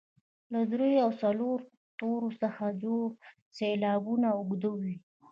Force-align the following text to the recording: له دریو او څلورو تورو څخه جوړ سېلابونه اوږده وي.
له 0.51 0.59
دریو 0.71 1.03
او 1.05 1.09
څلورو 1.21 1.67
تورو 1.99 2.29
څخه 2.41 2.63
جوړ 2.83 3.05
سېلابونه 3.57 4.27
اوږده 4.37 4.69
وي. 4.79 4.95